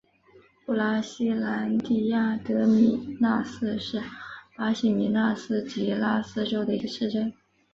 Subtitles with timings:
[0.65, 4.01] 布拉西兰迪亚德米纳斯是
[4.57, 7.31] 巴西米纳斯吉拉斯州的一个市镇。